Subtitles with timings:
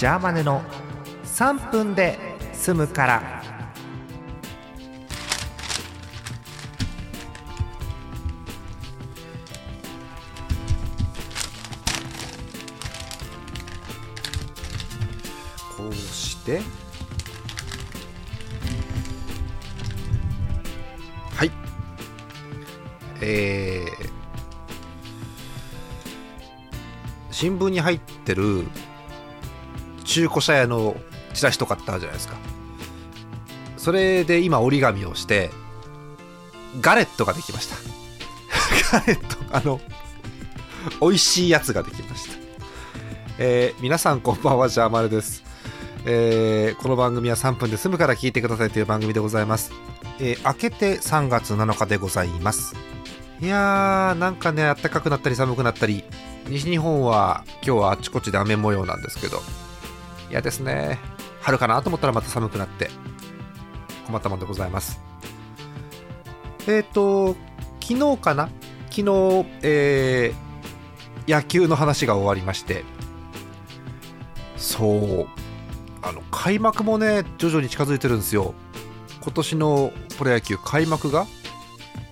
[0.00, 0.62] ジャーマネの
[1.24, 2.18] 3分で
[2.54, 3.42] 済むから。
[15.76, 16.62] こうして。
[21.36, 21.50] はい。
[23.20, 24.10] えー
[27.32, 28.66] 新聞に入ってる
[30.10, 30.96] 中古車屋の
[31.34, 32.34] チラシとかってあるじゃないですか。
[33.76, 35.50] それで今折り紙をして
[36.80, 37.76] ガレットができました。
[38.98, 39.80] ガレットあの
[41.00, 42.32] 美味しいやつができました。
[43.38, 45.44] えー皆さんこんばんはジャーマルです。
[46.04, 49.70] えーこの番組は3分で済むから聞いてくださいという番組でございます、
[50.18, 52.74] えー明けて3月7日でございます。
[53.40, 56.02] いやーなんかね暖かくなったり寒くなったり
[56.48, 59.40] 西日本は今日はあちこちで雨模様なんですけど。
[60.30, 60.98] 嫌ですね。
[61.40, 62.90] 春かなと思ったらまた寒くなって
[64.06, 65.00] 困ったもんでございます。
[66.66, 67.36] えっ、と
[67.80, 68.48] 昨日かな？
[68.90, 70.50] 昨日、えー
[71.30, 72.84] 野球の話が終わりまして
[74.56, 75.28] そう
[76.02, 78.54] あの開幕もね徐々に近づいてるんですよ。
[79.22, 81.26] 今年のプロ野球開幕が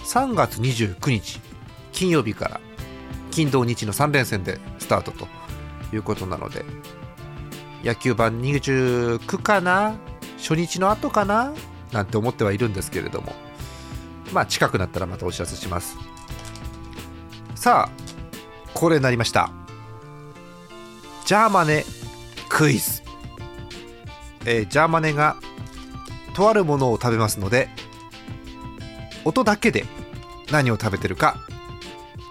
[0.00, 1.40] 3月29日
[1.92, 2.60] 金曜日から
[3.30, 5.28] 金土日の3連戦でスタートと
[5.94, 6.64] いうことなので
[7.86, 9.94] 野球盤29かな
[10.38, 11.54] 初日の後かな
[11.92, 13.32] なんて思ってはいるんですけれども。
[14.32, 15.96] まあ近くなったらまたお知らせします。
[17.54, 17.90] さあ
[18.74, 19.52] 恒例になりました。
[21.26, 21.84] ジャーマネ
[22.48, 23.02] クイズ、
[24.44, 25.36] えージャーマネが
[26.34, 27.68] とあるものを食べますので
[29.24, 29.84] 音だけで
[30.50, 31.36] 何を食べてるか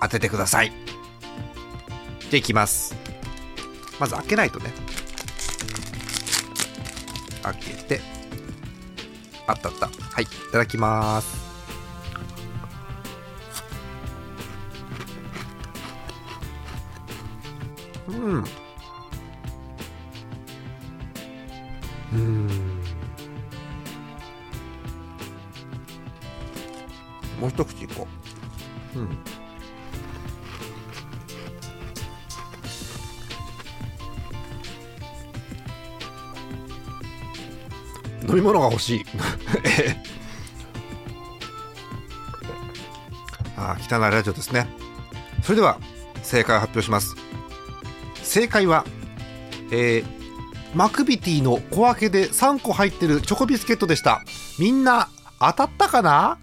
[0.01, 0.73] 当ててください。
[2.19, 2.93] じゃあいきます。
[4.01, 4.73] まず開けないとね。
[7.45, 8.01] 開けて。
[9.47, 9.87] あったあった。
[9.87, 11.45] はいいただきます。
[18.07, 18.43] うん。
[22.13, 22.47] うん。
[27.39, 28.07] もう一口いこ
[28.95, 28.99] う。
[28.99, 29.17] うん。
[38.27, 39.05] 飲み物が欲しい。
[39.63, 39.95] え
[43.57, 44.67] あー汚いラジオですね。
[45.43, 45.77] それでは
[46.23, 47.15] 正解を発表します。
[48.23, 48.85] 正解は
[49.71, 50.15] えー
[50.73, 54.23] マクビティの小分けで3個入ってるチョコビスケットでした。
[54.59, 55.07] みんな
[55.39, 56.37] 当たったかな？